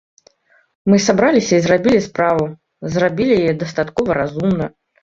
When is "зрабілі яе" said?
2.99-3.53